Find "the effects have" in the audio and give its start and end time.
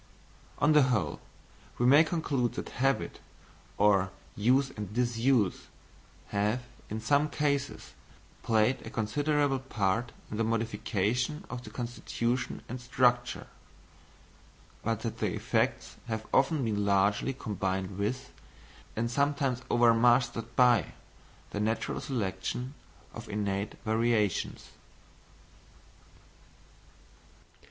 15.19-16.25